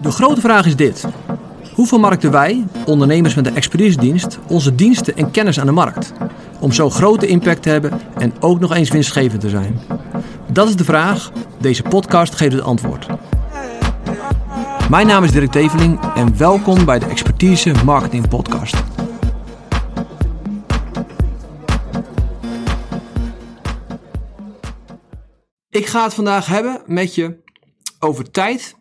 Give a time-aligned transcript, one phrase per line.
[0.00, 1.04] De grote vraag is dit.
[1.74, 6.12] Hoe vermarkten wij, ondernemers met een expeditiedienst, onze diensten en kennis aan de markt?
[6.60, 9.80] Om zo grote impact te hebben en ook nog eens winstgevend te zijn.
[10.52, 11.30] Dat is de vraag.
[11.60, 13.06] Deze podcast geeft het antwoord.
[14.90, 18.82] Mijn naam is Dirk Teveling en welkom bij de Expertise Marketing Podcast.
[25.70, 27.41] Ik ga het vandaag hebben met je
[28.02, 28.76] over tijd,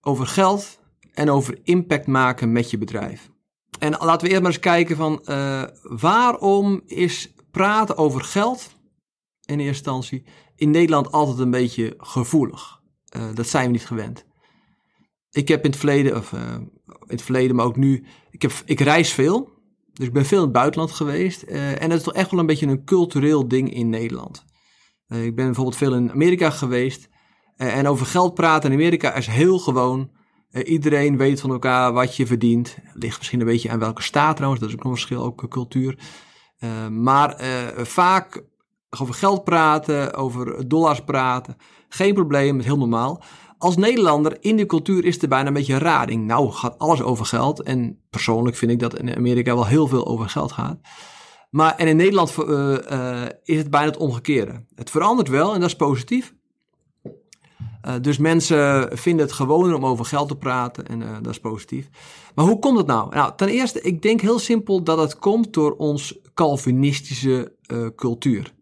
[0.00, 0.78] over geld
[1.12, 3.30] en over impact maken met je bedrijf.
[3.78, 8.76] En laten we eerst maar eens kijken van uh, waarom is praten over geld
[9.44, 10.24] in eerste instantie
[10.56, 12.80] in Nederland altijd een beetje gevoelig.
[13.16, 14.24] Uh, dat zijn we niet gewend.
[15.30, 16.70] Ik heb in het verleden, of uh, in
[17.06, 19.52] het verleden, maar ook nu, ik, heb, ik reis veel.
[19.92, 21.42] Dus ik ben veel in het buitenland geweest.
[21.42, 24.44] en dat is toch echt wel een beetje een cultureel ding in Nederland.
[25.06, 27.08] ik ben bijvoorbeeld veel in Amerika geweest.
[27.56, 30.10] En over geld praten in Amerika is heel gewoon.
[30.50, 32.78] Uh, iedereen weet van elkaar wat je verdient.
[32.92, 35.98] Ligt misschien een beetje aan welke staat trouwens, dat is ook een verschil, ook cultuur.
[36.58, 37.36] Uh, maar
[37.76, 38.44] vaak
[39.00, 41.56] over geld praten, over dollars praten,
[41.88, 43.22] geen probleem, heel normaal.
[43.58, 46.26] Als Nederlander in de cultuur is er bijna een beetje rading.
[46.26, 50.06] Nou gaat alles over geld en persoonlijk vind ik dat in Amerika wel heel veel
[50.06, 50.78] over geld gaat.
[51.50, 52.34] Maar en in Nederland
[53.42, 54.64] is het bijna het omgekeerde.
[54.74, 56.34] Het verandert wel en dat is positief.
[57.86, 61.40] Uh, dus mensen vinden het gewoner om over geld te praten en uh, dat is
[61.40, 61.88] positief.
[62.34, 63.14] Maar hoe komt het nou?
[63.14, 68.52] Nou, ten eerste, ik denk heel simpel dat het komt door ons Calvinistische uh, cultuur.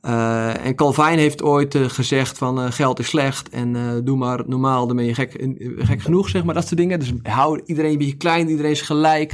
[0.00, 5.04] en Calvijn heeft ooit gezegd van geld is slecht en doe maar normaal, dan ben
[5.04, 6.98] je gek, gek genoeg, zeg maar, dat soort dingen.
[6.98, 9.32] Dus hou iedereen een beetje klein, iedereen is gelijk.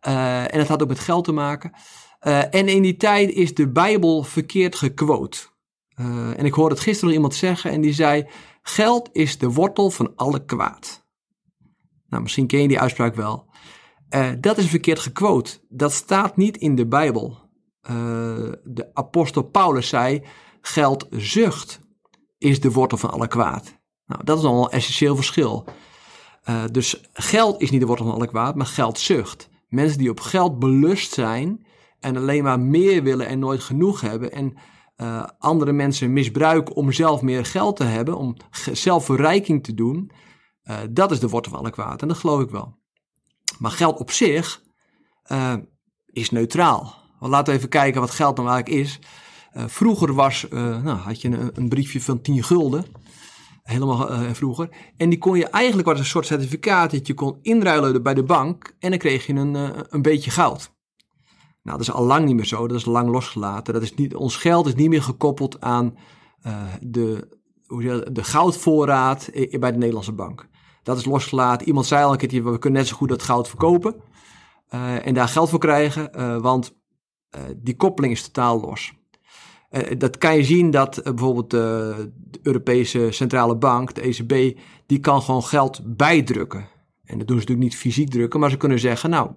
[0.00, 1.72] en dat had ook met geld te maken.
[2.50, 5.38] en in die tijd is de Bijbel verkeerd gequote.
[6.00, 8.26] Uh, en ik hoorde het gisteren iemand zeggen en die zei:
[8.62, 11.06] Geld is de wortel van alle kwaad.
[12.08, 13.50] Nou, misschien ken je die uitspraak wel.
[14.10, 15.58] Uh, dat is verkeerd gequote.
[15.68, 17.38] Dat staat niet in de Bijbel.
[17.82, 17.92] Uh,
[18.64, 20.22] de apostel Paulus zei:
[20.60, 21.80] Geldzucht
[22.38, 23.76] is de wortel van alle kwaad.
[24.06, 25.64] Nou, dat is al een essentieel verschil.
[26.70, 29.48] dus geld is niet de wortel van alle kwaad, maar geldzucht.
[29.68, 31.66] Mensen die op geld belust zijn
[32.00, 34.32] en alleen maar meer willen en nooit genoeg hebben.
[34.32, 34.56] En
[35.02, 38.36] uh, andere mensen misbruiken om zelf meer geld te hebben, om
[38.72, 40.10] zelfverrijking te doen,
[40.64, 42.02] uh, dat is de wortel van alle kwaad.
[42.02, 42.76] En dat geloof ik wel.
[43.58, 44.62] Maar geld op zich
[45.32, 45.54] uh,
[46.06, 46.94] is neutraal.
[47.18, 48.98] Want laten we even kijken wat geld nou eigenlijk is.
[49.52, 52.84] vroeger was, nou, had je een, een, briefje van 10 gulden.
[53.62, 54.68] Helemaal vroeger.
[54.96, 58.22] En die kon je eigenlijk was een soort certificaat dat je kon inruilen bij de
[58.22, 58.74] bank.
[58.78, 59.54] En dan kreeg je een,
[59.94, 60.77] een beetje goud.
[61.68, 62.66] Nou, dat is al lang niet meer zo.
[62.66, 63.74] Dat is lang losgelaten.
[63.74, 65.96] Dat is niet, ons geld is niet meer gekoppeld aan
[66.46, 67.28] uh, de,
[67.66, 70.48] hoe de goudvoorraad bij de Nederlandse bank.
[70.82, 71.66] Dat is losgelaten.
[71.66, 73.94] Iemand zei al een keertje, we kunnen net zo goed dat goud verkopen.
[74.74, 76.76] Uh, en daar geld voor krijgen, uh, want
[77.56, 78.92] die koppeling is totaal los.
[79.98, 82.12] dat kan je zien dat bijvoorbeeld de
[82.42, 86.68] Europese Centrale Bank, de ECB, die kan gewoon geld bijdrukken.
[87.04, 89.30] En dat doen ze natuurlijk niet fysiek drukken, maar ze kunnen zeggen, nou,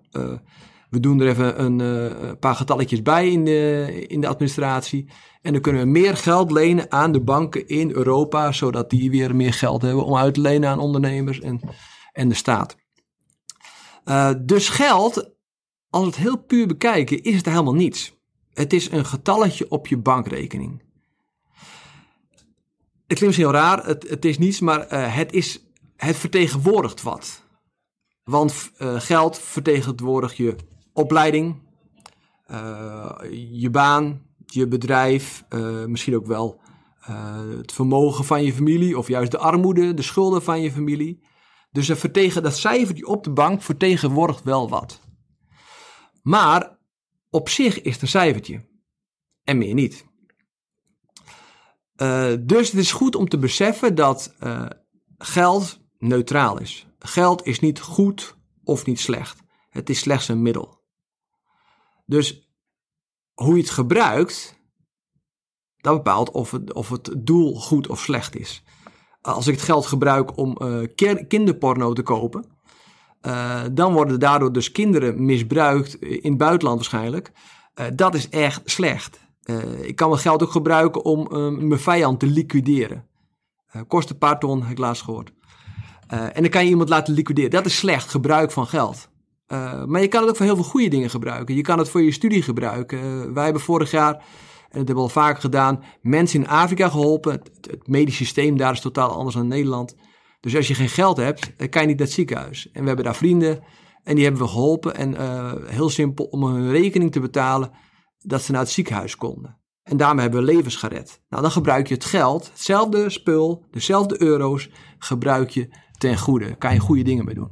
[0.91, 5.09] we doen er even een uh, paar getalletjes bij in de, in de administratie.
[5.41, 9.35] En dan kunnen we meer geld lenen aan de banken in Europa, zodat die weer
[9.35, 11.59] meer geld hebben om uit te lenen aan ondernemers en,
[12.11, 12.75] en de staat.
[14.05, 15.31] Uh, dus geld,
[15.89, 18.13] als we het heel puur bekijken, is het helemaal niets.
[18.53, 20.81] Het is een getalletje op je bankrekening.
[23.07, 25.65] Het klinkt misschien heel raar, het, het is niets, maar uh, het, is,
[25.95, 27.43] het vertegenwoordigt wat.
[28.23, 30.55] Want geld vertegenwoordigt je
[30.93, 31.61] opleiding,
[32.51, 33.11] uh,
[33.51, 36.61] je baan, je bedrijf, uh, misschien ook wel
[37.09, 41.23] uh, het vermogen van je familie of juist de armoede, de schulden van je familie.
[41.71, 44.99] Dus dat, vertegen, dat cijfertje op de bank vertegenwoordigt wel wat.
[46.21, 46.79] Maar
[47.29, 48.69] op zich is het een cijfertje
[49.43, 50.05] en meer niet.
[52.39, 54.35] dus het is goed om te beseffen dat
[55.17, 56.87] geld neutraal is.
[56.99, 59.39] Geld is niet goed of niet slecht.
[59.69, 60.80] Het is slechts een middel.
[62.11, 62.49] Dus
[63.33, 64.59] hoe je het gebruikt,
[65.77, 68.63] dat bepaalt of het, of het doel goed of slecht is.
[69.21, 70.87] Als ik het geld gebruik om uh,
[71.27, 72.45] kinderporno te kopen,
[73.21, 77.31] uh, dan worden daardoor dus kinderen misbruikt, in het buitenland waarschijnlijk.
[77.75, 79.19] Uh, dat is echt slecht.
[79.81, 81.27] ik kan mijn geld ook gebruiken om
[81.67, 83.07] mijn vijand te liquideren.
[83.87, 85.33] kost een paar ton, heb ik laatst gehoord.
[86.07, 87.51] en dan kan je iemand laten liquideren.
[87.51, 89.10] Dat is slecht gebruik van geld.
[89.51, 91.55] Uh, maar je kan het ook voor heel veel goede dingen gebruiken.
[91.55, 92.97] Je kan het voor je studie gebruiken.
[92.97, 94.21] Uh, wij hebben vorig jaar, en
[94.69, 97.31] dat hebben we al vaker gedaan, mensen in Afrika geholpen.
[97.31, 99.95] Het, medisch systeem daar is totaal anders dan Nederland.
[100.39, 102.71] Dus als je geen geld hebt, kan je niet naar het ziekenhuis.
[102.71, 103.63] En we hebben daar vrienden
[104.03, 104.95] en die hebben we geholpen.
[104.95, 107.71] En uh, heel simpel, om een rekening te betalen,
[108.17, 109.59] dat ze naar het ziekenhuis konden.
[109.83, 111.21] En daarmee hebben we levens gered.
[111.29, 116.55] Nou, dan gebruik je het geld, hetzelfde spul, dezelfde euro's, gebruik je ten goede.
[116.55, 117.51] Kan je goede dingen mee doen.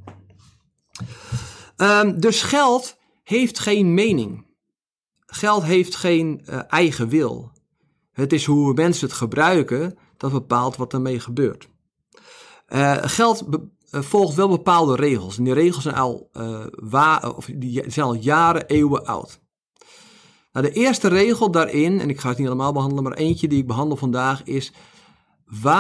[1.81, 4.45] Um, dus geld heeft geen mening.
[5.25, 7.51] Geld heeft geen uh, eigen wil.
[8.11, 11.69] Het is hoe mensen het gebruiken dat bepaalt wat ermee gebeurt.
[12.67, 15.37] Uh, geld uh, volgt wel bepaalde regels.
[15.37, 16.29] En die regels zijn al,
[17.35, 19.39] of die zijn al jaren, eeuwen oud.
[20.51, 23.59] Nou, de eerste regel daarin, en ik ga het niet allemaal behandelen, maar eentje die
[23.59, 24.71] ik behandel vandaag is: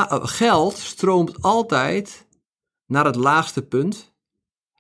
[0.09, 2.27] geld stroomt altijd
[2.85, 4.13] naar het laagste punt.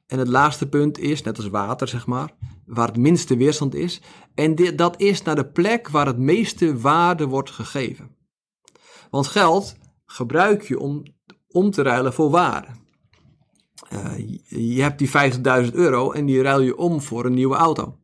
[0.09, 2.33] En het laagste punt is, net als water zeg maar,
[2.65, 4.01] waar het minste weerstand is.
[4.35, 8.15] En dit, dat is naar de plek waar het meeste waarde wordt gegeven.
[9.09, 9.75] Want geld
[10.05, 11.03] gebruik je om
[11.51, 12.67] om te ruilen voor waarde.
[13.93, 14.17] Uh,
[14.73, 15.09] je hebt die
[15.65, 17.97] 50.000 euro en die ruil je om voor een nieuwe auto.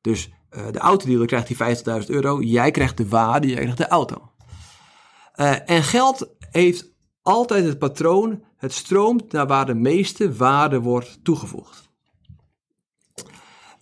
[0.00, 3.88] Dus uh, de autodealer krijgt die 50.000 euro, jij krijgt de waarde, jij krijgt de
[3.88, 4.32] auto.
[5.36, 6.92] Uh, en geld heeft
[7.28, 11.90] altijd het patroon, het stroomt naar waar de meeste waarde wordt toegevoegd.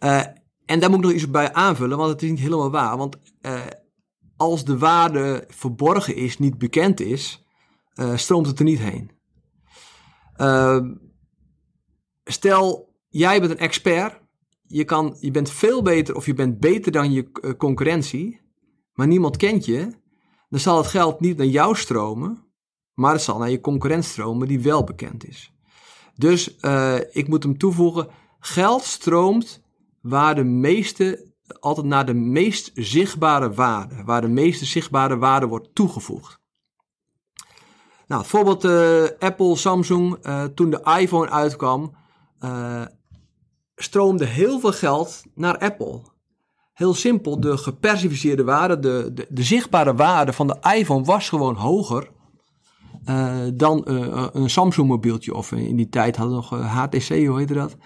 [0.00, 0.20] Uh,
[0.64, 2.96] en daar moet ik nog iets bij aanvullen, want het is niet helemaal waar.
[2.96, 3.60] Want uh,
[4.36, 7.46] als de waarde verborgen is, niet bekend is,
[7.94, 9.10] uh, stroomt het er niet heen.
[12.24, 14.20] stel, jij bent een expert.
[14.66, 18.40] Je, kan, je bent veel beter of je bent beter dan je concurrentie,
[18.92, 19.90] maar niemand kent je.
[20.48, 22.45] Dan zal het geld niet naar jou stromen,
[22.96, 25.52] maar het zal naar je concurrent stromen die wel bekend is.
[26.14, 28.08] Dus uh, ik moet hem toevoegen,
[28.38, 29.62] geld stroomt
[30.00, 35.74] waar de meeste, altijd naar de meest zichtbare waarde, waar de meeste zichtbare waarde wordt
[35.74, 36.38] toegevoegd.
[38.06, 41.96] Nou, bijvoorbeeld uh, Apple, Samsung, uh, toen de iPhone uitkwam,
[43.74, 46.00] stroomde heel veel geld naar Apple.
[46.72, 51.54] Heel simpel, de gepersifieerde waarde, de, de, de zichtbare waarde van de iPhone was gewoon
[51.54, 52.14] hoger
[53.10, 55.34] uh, dan uh, een Samsung mobieltje.
[55.34, 57.76] Of in die tijd hadden we nog HTC, hoe heette dat?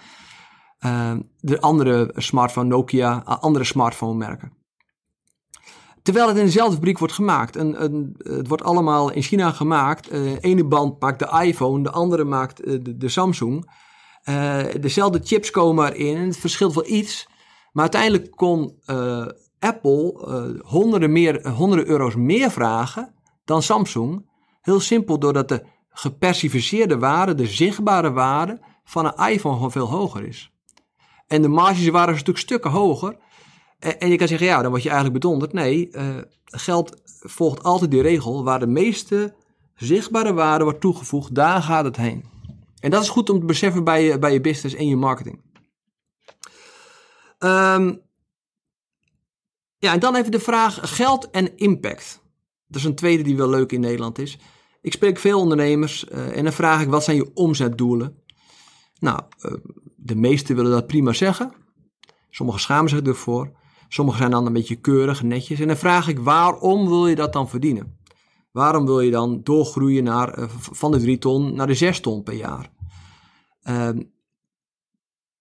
[1.39, 4.53] De andere smartphone, Nokia, andere smartphone merken.
[6.01, 7.55] Terwijl het in dezelfde fabriek wordt gemaakt.
[7.55, 10.09] Een, het wordt allemaal in China gemaakt.
[10.09, 13.71] de ene band maakt de iPhone, de andere maakt de, de, Samsung.
[14.79, 16.17] dezelfde chips komen erin.
[16.17, 17.27] Het verschilt wel iets.
[17.71, 18.81] Maar uiteindelijk kon
[19.59, 23.13] Apple honderden, meer, honderden euro's meer vragen
[23.45, 24.29] dan Samsung
[24.61, 30.27] Heel simpel, doordat de gepersifieerde waarde, de zichtbare waarde van een iPhone gewoon veel hoger
[30.27, 30.51] is.
[31.27, 33.17] En de marges waren een stuk stukken hoger.
[33.79, 35.53] En, je kan zeggen, ja, dan word je eigenlijk bedonderd.
[35.53, 39.33] Nee, uh, geld volgt altijd die regel waar de meeste
[39.75, 42.25] zichtbare waarde wordt toegevoegd, daar gaat het heen.
[42.79, 45.41] En dat is goed om te beseffen bij je, bij je business en je marketing.
[47.39, 48.01] Um,
[49.77, 52.20] ja, en dan even de vraag geld en impact.
[52.71, 54.37] Dat is een tweede die wel leuk in Nederland is.
[54.81, 58.15] Ik spreek veel ondernemers uh, en dan vraag ik wat zijn je omzetdoelen?
[58.99, 59.51] Nou, uh,
[59.95, 61.53] de meesten willen dat prima zeggen.
[62.29, 63.51] Sommigen schamen zich ervoor.
[63.87, 65.59] Sommigen zijn dan een beetje keurig, netjes.
[65.59, 67.99] En dan vraag ik waarom wil je dat dan verdienen?
[68.51, 72.23] Waarom wil je dan doorgroeien naar, uh, van de 3 ton naar de 6 ton
[72.23, 72.71] per jaar?
[73.61, 74.01] Ehm,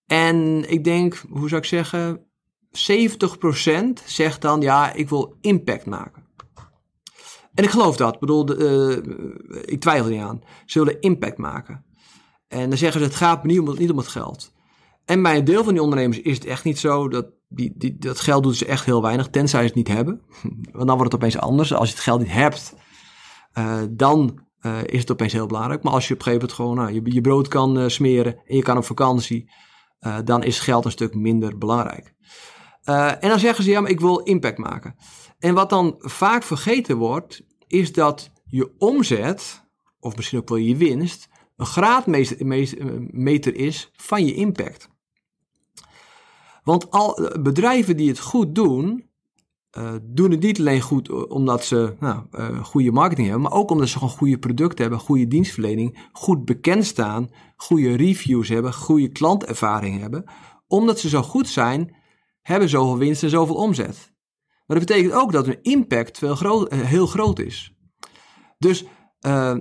[0.06, 2.26] en ik denk, hoe zou ik zeggen,
[2.70, 6.19] 70% zegt dan ja, ik wil impact maken.
[7.60, 8.14] En ik geloof dat.
[8.14, 8.96] Ik bedoel, uh,
[9.64, 10.42] ik twijfel niet aan.
[10.66, 11.84] Ze willen impact maken.
[12.48, 14.52] En dan zeggen ze, het gaat niet om, niet om het geld.
[15.04, 17.08] En bij een deel van die ondernemers is het echt niet zo.
[17.08, 20.20] Dat, die, die, dat geld doen ze echt heel weinig, tenzij ze het niet hebben.
[20.72, 21.74] Want dan wordt het opeens anders.
[21.74, 22.74] Als je het geld niet hebt,
[23.58, 25.82] uh, dan uh, is het opeens heel belangrijk.
[25.82, 28.56] Maar als je op een gegeven moment gewoon nou, je, je brood kan smeren en
[28.56, 29.50] je kan op vakantie,
[30.24, 32.14] dan is geld een stuk minder belangrijk.
[32.84, 34.94] en dan zeggen ze, ja, maar ik wil impact maken.
[35.38, 39.64] En wat dan vaak vergeten wordt, is dat je omzet,
[40.00, 44.88] of misschien ook wel je winst, een graadmeter is van je impact.
[46.62, 49.08] Want al eh, bedrijven die het goed doen,
[49.78, 52.22] uh, doen het niet alleen goed eh, omdat ze nou,
[52.62, 56.86] goede marketing hebben, maar ook omdat ze gewoon goede producten hebben, goede dienstverlening, goed bekend
[56.86, 60.24] staan, goede reviews hebben, goede klantervaring hebben.
[60.66, 61.94] Omdat ze zo goed zijn,
[62.42, 64.09] hebben zoveel winst en zoveel omzet.
[64.70, 67.74] Maar dat betekent ook dat hun impact veel groot, eh, heel groot is.
[68.58, 68.84] Dus
[69.26, 69.56] uh,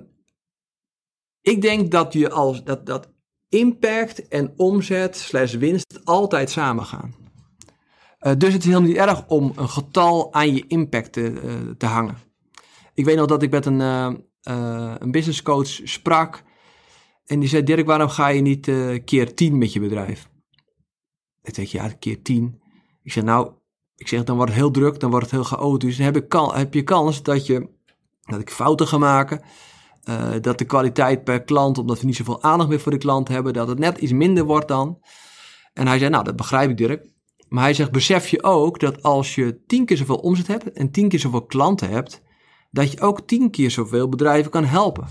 [1.41, 3.11] ik denk dat, je als, dat, dat
[3.47, 7.15] impact en omzet slash winst altijd samen gaan.
[8.19, 11.85] Uh, dus het is helemaal niet erg om een getal aan je impact te, te
[11.85, 12.17] hangen.
[12.93, 13.79] Ik weet nog dat ik met een,
[15.01, 16.43] een business coach sprak
[17.25, 18.71] En die zei, Dirk, waarom ga je niet
[19.05, 20.29] keer 10 met je bedrijf?
[21.41, 22.61] Ik zeg, ja, keer 10.
[23.03, 23.57] Ik zeg, nou,
[23.99, 25.97] ik zeg, dan wordt het heel druk, dan wordt het heel chaotisch.
[25.97, 27.69] Dan heb, ik heb je kans dat, je,
[28.21, 29.41] dat ik fouten ga maken.
[30.09, 33.27] Uh, dat de kwaliteit per klant, omdat we niet zoveel aandacht meer voor de klant
[33.27, 34.99] hebben, dat het net iets minder wordt dan.
[35.73, 37.05] En hij zei, nou, dat begrijp ik Dirk.
[37.47, 40.91] Maar hij zegt, besef je ook dat als je tien keer zoveel omzet hebt en
[40.91, 42.21] tien keer zoveel klanten hebt,
[42.71, 45.07] dat je ook tien keer zoveel bedrijven kan helpen.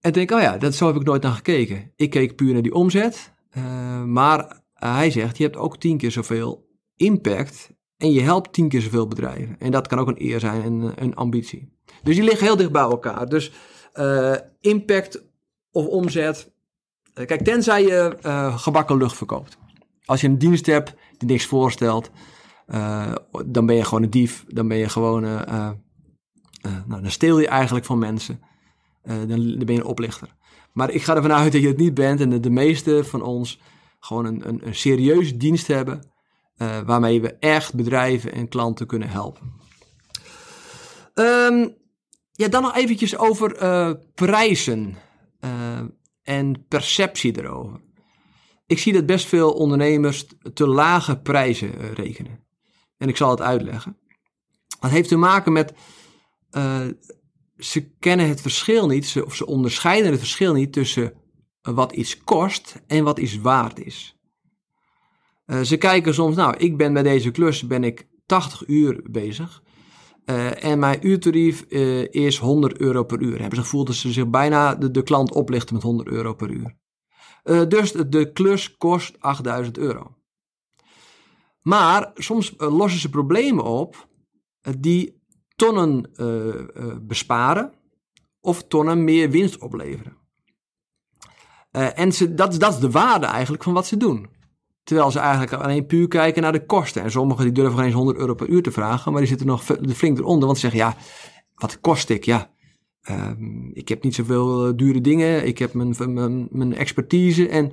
[0.00, 1.92] En denk oh ja, dat, zo heb ik nooit naar gekeken.
[1.96, 3.34] Ik keek puur naar die omzet.
[3.56, 8.68] Uh, maar hij zegt, je hebt ook tien keer zoveel impact en je helpt tien
[8.68, 9.56] keer zoveel bedrijven.
[9.58, 11.74] En dat kan ook een eer zijn en een ambitie.
[12.02, 13.28] Dus die liggen heel dicht bij elkaar.
[13.28, 13.52] Dus
[13.94, 15.24] uh, impact
[15.70, 16.54] of omzet.
[17.12, 18.16] Kijk, tenzij je
[18.56, 19.58] gebakken lucht verkoopt.
[20.04, 22.10] Als je een dienst hebt die niks voorstelt,
[23.46, 24.44] dan ben je gewoon een dief.
[24.48, 25.76] Dan ben je gewoon, nou,
[26.86, 28.40] dan steel je eigenlijk van mensen.
[29.02, 30.34] dan, dan ben je een oplichter.
[30.72, 33.22] Maar ik ga ervan uit dat je het niet bent en de, de meeste van
[33.22, 33.60] ons
[34.06, 36.10] gewoon een, een, een serieuze dienst hebben
[36.56, 39.52] uh, waarmee we echt bedrijven en klanten kunnen helpen.
[41.14, 41.76] Um,
[42.32, 44.96] ja, dan nog eventjes over uh, prijzen
[45.40, 45.80] uh,
[46.22, 47.80] en perceptie erover.
[48.66, 52.44] Ik zie dat best veel ondernemers te lage prijzen rekenen.
[52.98, 53.98] En ik zal het uitleggen.
[54.80, 55.72] Dat heeft te maken met
[57.58, 61.12] ze kennen het verschil niet, ze, of ze onderscheiden het verschil niet tussen
[61.74, 64.16] wat iets kost en wat iets waard is.
[65.46, 69.62] Uh, ze kijken soms, nou, ik ben bij deze klus ben ik 80 uur bezig.
[70.24, 73.40] Uh, en mijn uurtarief uh, is 100 euro per uur.
[73.40, 76.50] Hebben ze gevoel dat ze zich bijna de, de klant oplichten met 100 euro per
[76.50, 76.76] uur.
[77.68, 80.16] dus de, de klus kost 8000 euro.
[81.60, 84.08] Maar soms lossen ze problemen op
[84.78, 85.22] die
[85.56, 86.10] tonnen
[87.06, 87.72] besparen
[88.40, 90.25] of tonnen meer winst opleveren.
[91.76, 94.28] Uh, en dat, dat is de waarde eigenlijk van wat ze doen.
[94.82, 97.02] Terwijl ze eigenlijk alleen puur kijken naar de kosten.
[97.02, 99.46] En sommigen die durven geen eens 100 euro per uur te vragen, maar die zitten
[99.46, 99.64] nog
[99.94, 100.46] flink eronder.
[100.46, 100.96] Want ze zeggen, ja,
[101.54, 102.24] wat kost ik?
[102.24, 102.50] Ja,
[103.10, 105.46] um, ik heb niet zoveel uh, dure dingen.
[105.46, 107.72] Ik heb mijn, mijn, mijn expertise en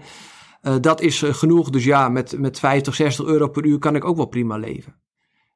[0.62, 1.70] uh, dat is genoeg.
[1.70, 4.96] Dus ja, met, met 50, 60 euro per uur kan ik ook wel prima leven.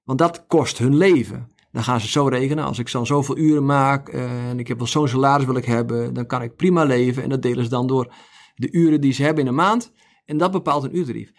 [0.04, 1.52] Want dat kost hun leven.
[1.72, 2.64] Dan gaan ze zo rekenen.
[2.64, 6.14] Als ik dan zoveel uren maak en ik heb wel zo'n salaris wil ik hebben,
[6.14, 7.24] dan kan ik prima leven.
[7.24, 8.14] En dat delen ze dan door
[8.58, 9.92] de uren die ze hebben in een maand.
[10.26, 11.32] En dat bepaalt een uurtarief.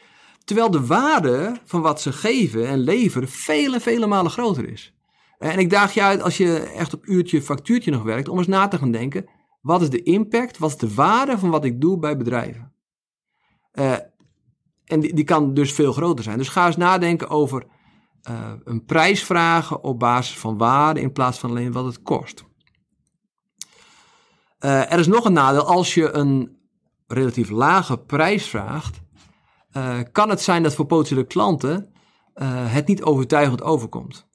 [0.45, 4.95] Terwijl de waarde van wat ze geven en leveren vele, vele malen groter is.
[5.39, 8.47] En ik daag je uit als je echt op uurtje, factuurtje nog werkt, om eens
[8.47, 9.29] na te gaan denken.
[9.61, 12.73] Wat is de impact, wat is de waarde van wat ik doe bij bedrijven?
[13.75, 13.93] Uh,
[14.85, 16.39] en die, die kan dus veel groter zijn.
[16.39, 17.67] Dus ga eens nadenken over
[18.31, 22.45] uh, een prijs vragen op basis van waarde in plaats van alleen wat het kost.
[24.59, 26.58] Er is nog een nadeel als je een
[27.09, 29.01] relatief lage prijs vraagt,
[29.77, 31.93] uh, kan het zijn dat voor potentiële klanten
[32.35, 34.27] uh, het niet overtuigend overkomt.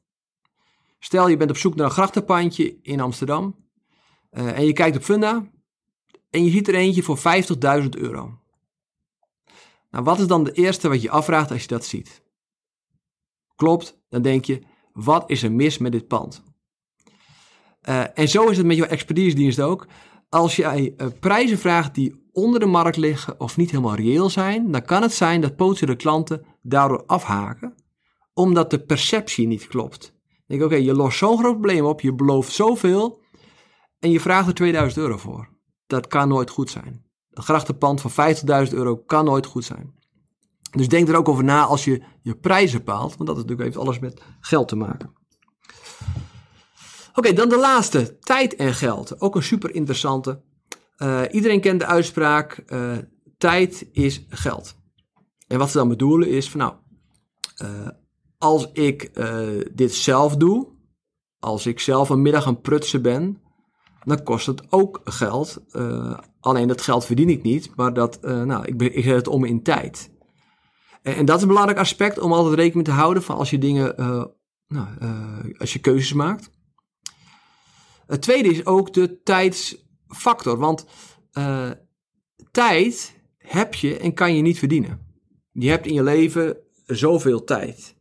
[0.99, 3.55] Stel je bent op zoek naar een grachtenpandje in Amsterdam
[4.31, 5.51] uh, en je kijkt op Funda
[6.29, 8.39] en je ziet er eentje voor 50.000 euro.
[9.89, 12.23] Nou, wat is dan de eerste wat je afvraagt als je dat ziet?
[13.55, 14.61] Klopt, dan denk je,
[14.93, 16.43] wat is er mis met dit pand?
[18.13, 19.87] en zo is het met jouw expertise dienst ook.
[20.29, 24.85] Als jij prijzen vraagt die onder de markt liggen of niet helemaal reëel zijn, dan
[24.85, 27.75] kan het zijn dat potentiële klanten daardoor afhaken,
[28.33, 30.13] omdat de perceptie niet klopt.
[30.27, 33.21] Dan denk oké, je lost zo'n groot probleem op, je belooft zoveel
[33.99, 35.49] en je vraagt er 2000 euro voor.
[35.87, 37.05] Dat kan nooit goed zijn.
[37.29, 38.35] Een grachtenpand van
[38.67, 39.93] 50.000 euro kan nooit goed zijn.
[40.71, 43.77] Dus denk er ook over na als je je prijzen bepaalt, want dat natuurlijk heeft
[43.77, 45.13] alles met geld te maken.
[47.15, 49.21] Oké, dan de laatste, tijd en geld.
[49.21, 50.41] Ook een super interessante.
[51.03, 52.97] Uh, iedereen kent de uitspraak: uh,
[53.37, 54.75] tijd is geld.
[55.47, 56.73] En wat ze dan bedoelen is van nou,
[57.63, 57.87] uh,
[58.37, 59.11] als ik
[59.73, 60.67] dit zelf doe,
[61.39, 63.41] als ik zelf een middag aan prutsen ben,
[64.03, 65.63] dan kost het ook geld.
[66.39, 69.63] alleen dat geld verdien ik niet, maar dat, nou, ik, ik zet het om in
[69.63, 70.11] tijd.
[71.01, 73.57] En, en, dat is een belangrijk aspect om altijd rekening te houden van als je
[73.57, 73.95] dingen,
[74.67, 74.87] nou,
[75.57, 76.49] als je keuzes maakt.
[78.07, 79.82] Het tweede is ook de tijds
[80.13, 80.57] factor.
[80.57, 80.85] Want
[81.33, 81.71] uh,
[82.51, 84.99] tijd heb je en kan je niet verdienen.
[85.51, 87.95] Je hebt in je leven zoveel tijd.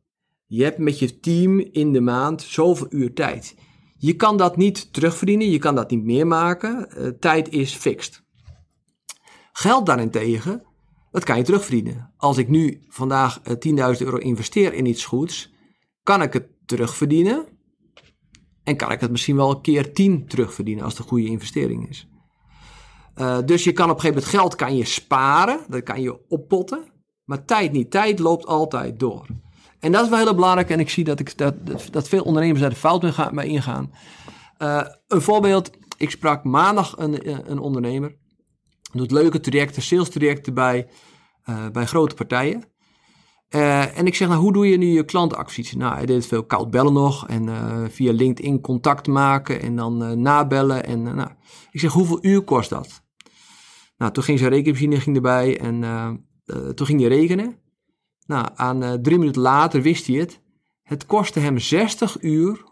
[0.47, 3.54] Je hebt met je team in de maand zoveel uur tijd.
[3.97, 6.88] Je kan dat niet terugverdienen, je kan dat niet meer maken.
[6.99, 8.23] Uh, tijd is fixed.
[9.52, 10.62] Geld daarentegen,
[11.11, 12.12] dat kan je terugverdienen.
[12.16, 15.52] Als ik nu vandaag uh, eh, 10.000 euro investeer in iets goeds,
[16.02, 17.47] kan ik het terugverdienen.
[18.64, 21.88] En kan ik het misschien wel een keer 10 terugverdienen als het een goede investering
[21.88, 22.09] is.
[23.16, 26.28] Uh, dus je kan op een gegeven moment geld kan je sparen, dat kan je
[26.28, 26.85] oppotten,
[27.25, 27.90] maar tijd niet.
[27.90, 29.26] Tijd loopt altijd door.
[29.78, 31.54] En dat is wel heel belangrijk en ik zie dat, ik, dat,
[31.90, 33.92] dat veel ondernemers daar de fout mee ingaan.
[34.59, 38.16] Uh, een voorbeeld, ik sprak maandag een, een ondernemer,
[38.92, 40.88] doet leuke trajecten, sales trajecten bij,
[41.73, 42.72] bij grote partijen.
[43.54, 45.75] Uh, en ik zeg, nou, hoe doe je nu je klantacties?
[45.75, 50.02] Nou, hij deed veel koud bellen nog en uh, via LinkedIn contact maken en dan
[50.02, 50.85] uh, nabellen.
[50.85, 51.30] En, nou.
[51.71, 53.02] Ik zeg, hoeveel uur kost dat?
[53.97, 55.80] Nou, toen ging zijn rekenmachine ging erbij en
[56.75, 57.56] toen ging hij rekenen.
[58.26, 60.40] Nou, aan drie minuten later wist hij het.
[60.82, 62.64] Het kostte hem 60 uur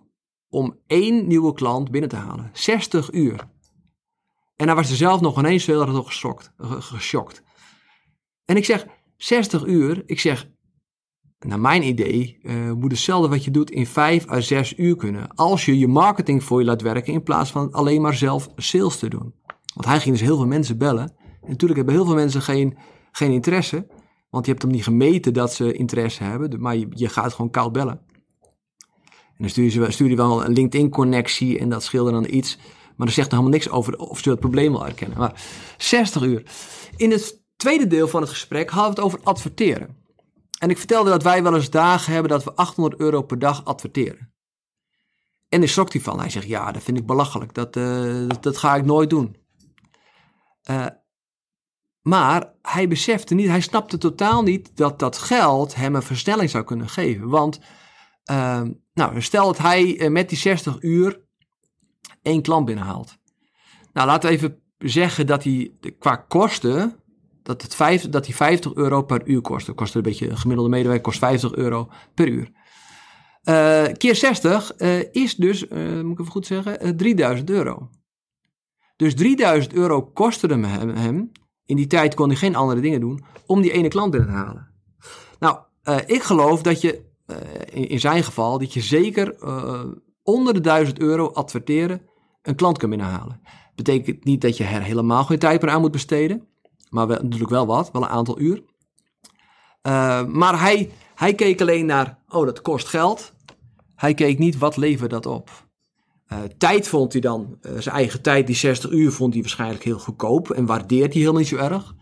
[0.49, 2.50] om één nieuwe klant binnen te halen.
[2.52, 3.49] 60 uur.
[4.56, 6.06] En hij was er zelf nog ineens heel erg
[6.78, 7.42] geschokt.
[8.44, 10.49] En ik zeg, 60 uur, ik zeg,
[11.49, 15.35] naar mijn idee, uh, moet hetzelfde wat je doet in 5 à 6 uur kunnen.
[15.35, 18.99] Als je je marketing voor je laat werken in plaats van alleen maar zelf sales
[18.99, 19.35] te doen.
[19.75, 21.12] Want hij ging dus heel veel mensen bellen.
[21.42, 22.76] En natuurlijk hebben heel veel mensen geen,
[23.12, 23.87] geen interesse.
[24.30, 26.61] Want je hebt hem niet gemeten dat ze interesse hebben.
[26.61, 28.00] Maar je, gaat gewoon koud bellen.
[29.11, 32.59] En dan stuur je, stuur je wel een LinkedIn-connectie en dat scheelde dan iets.
[32.97, 35.18] Maar dat zegt nog helemaal niks over of ze het probleem wel herkennen.
[35.18, 35.44] Maar
[35.76, 36.42] 60 uur.
[36.97, 40.00] In het tweede deel van het gesprek hadden we het over adverteren.
[40.60, 43.64] En ik vertelde dat wij wel eens dagen hebben dat we 800 euro per dag
[43.64, 44.32] adverteren.
[45.48, 46.20] En daar schrok hij van.
[46.20, 47.54] Hij zegt, ja, dat vind ik belachelijk.
[47.54, 49.36] Dat, uh, dat, ga ik nooit doen.
[50.70, 50.86] Uh,
[52.00, 56.64] maar hij besefte niet, hij snapte totaal niet dat dat geld hem een versnelling zou
[56.64, 57.28] kunnen geven.
[57.28, 57.60] Want,
[58.30, 58.62] uh,
[58.92, 61.20] nou, stel dat hij met die 60 uur
[62.22, 63.18] één klant binnenhaalt.
[63.92, 67.00] Nou, laten we even zeggen dat hij qua kosten
[67.50, 69.66] dat, het vijf, dat die 50 euro per uur kost.
[69.66, 72.50] Dat kost een beetje, een gemiddelde medewerker kost 50 euro per uur.
[73.45, 77.90] Uh, keer 60 uh, eh, is dus, uh, moet ik even goed zeggen, 3000 euro.
[78.97, 81.33] Dus 3000 euro kostte hem,
[81.64, 84.36] in die tijd kon hij geen andere dingen doen, om die ene klant binnen te
[84.36, 84.69] halen.
[85.39, 85.58] Nou,
[86.06, 87.04] ik geloof dat je,
[87.73, 89.36] in, in, zijn geval, dat je zeker
[90.23, 92.02] onder de 1000 euro adverteren
[92.43, 93.41] een klant kunt binnenhalen.
[93.75, 96.50] Betekent niet dat je er helemaal geen tijd meer aan moet besteden
[96.90, 98.62] maar wel, natuurlijk wel wat, wel een aantal uur.
[99.82, 103.32] Uh, maar hij, hij keek alleen naar, oh dat kost geld.
[103.94, 105.50] Hij keek niet, wat levert dat op?
[106.32, 109.84] Uh, tijd vond hij dan, uh, zijn eigen tijd, die 60 uur, vond hij waarschijnlijk
[109.84, 111.94] heel goedkoop en waardeert hij helemaal niet zo erg.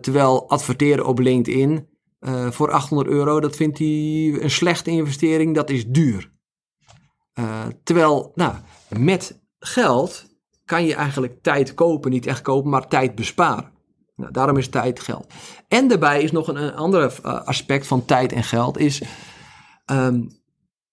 [0.00, 1.88] terwijl adverteren op LinkedIn
[2.50, 3.86] voor 800 euro, dat vindt hij
[4.40, 6.32] een slechte investering, dat is duur.
[7.82, 8.54] terwijl, nou,
[8.88, 10.31] met geld
[10.72, 13.70] kan je eigenlijk tijd kopen, niet echt kopen, maar tijd besparen.
[14.16, 15.32] Nou, daarom is tijd geld.
[15.68, 19.02] En daarbij is nog een, een ander eh, aspect van tijd en geld, is...
[19.90, 20.40] Um,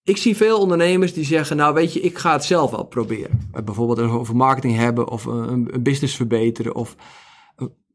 [0.03, 3.49] ik zie veel ondernemers die zeggen, nou weet je, ik ga het zelf wel proberen.
[3.55, 6.95] Uh, bijvoorbeeld over marketing hebben of een, een business verbeteren of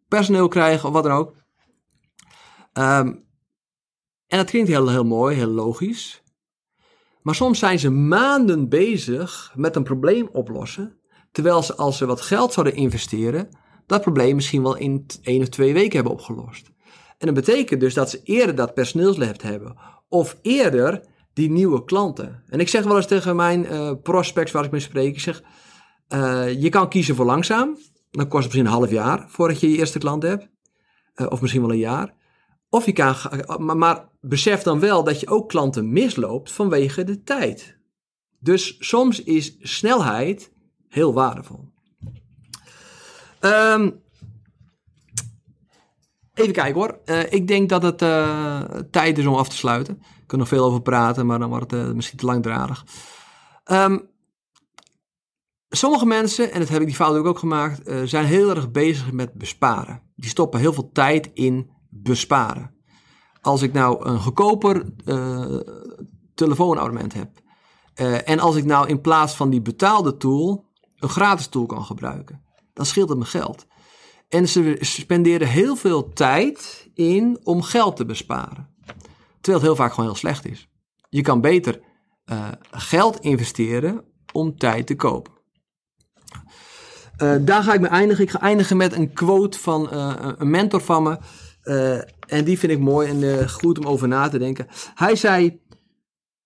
[0.09, 1.35] personeel krijgen of wat dan ook.
[2.73, 3.27] Um,
[4.27, 6.23] en dat klinkt heel, heel mooi, heel logisch.
[7.23, 10.99] Maar soms zijn ze maanden bezig met een probleem oplossen.
[11.35, 13.49] Terwijl ze als ze wat geld zouden investeren,
[13.87, 16.71] dat probleem misschien wel in één of twee weken hebben opgelost.
[17.19, 19.77] En dat betekent dus dat ze eerder dat personeelslab hebben.
[20.09, 22.43] Of eerder die nieuwe klanten.
[22.49, 25.15] En ik zeg wel eens tegen mijn uh, prospects waar ik mee spreek.
[25.15, 25.43] Ik zeg,
[26.09, 27.79] uh, je kan kiezen voor langzaam.
[28.11, 30.49] Dan kost het misschien een half jaar voordat je je eerste klant hebt.
[31.17, 32.15] Uh, of misschien wel een jaar.
[32.69, 33.17] Of je kan,
[33.77, 37.79] maar besef dan wel dat je ook klanten misloopt vanwege de tijd.
[38.39, 40.53] Dus soms is snelheid
[40.95, 41.73] heel waardevol.
[43.41, 44.03] Um,
[46.35, 46.99] even kijken hoor.
[47.05, 49.95] Uh, ik denk dat het uh, tijd is om af te sluiten.
[49.95, 52.85] Ik kan nog veel over praten, maar dan wordt het uh, misschien te langdradig.
[53.67, 54.09] Um,
[55.69, 59.33] sommige mensen, en dat heb ik die fout ook gemaakt, zijn heel erg bezig met
[59.33, 60.03] besparen.
[60.17, 62.75] Die stoppen heel veel tijd in besparen.
[63.41, 64.87] Als ik nou een goedkoper
[66.35, 67.31] telefoonabonnement heb.
[68.25, 70.73] en als ik nou in plaats van die betaalde tool
[71.05, 72.43] een gratis tool kan gebruiken.
[72.73, 73.67] Dan scheelt het me geld.
[74.29, 78.69] En ze spenderen heel veel tijd in om geld te besparen.
[79.41, 80.69] Terwijl het heel vaak gewoon heel slecht is.
[81.09, 81.81] Je kan beter
[82.33, 85.33] uh, geld investeren om tijd te kopen.
[87.19, 88.25] Uh, daar ga ik mee eindigen.
[88.25, 91.19] Ik ga eindigen met een quote van uh, een mentor van me.
[92.27, 94.67] en die vind ik mooi en goed om over na te denken.
[94.95, 95.61] Hij zei: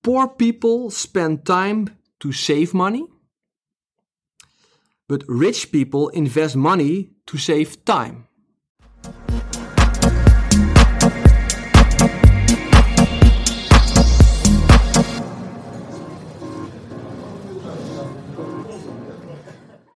[0.00, 1.84] Poor people spend time
[2.16, 3.17] to save money.
[5.08, 8.27] But rich people invest money to save time.